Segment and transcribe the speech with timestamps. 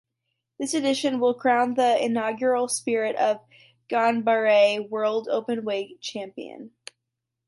[0.57, 3.39] This edition will crown the inaugural Spirit of
[3.87, 6.71] Ganbare World Openweight Champion.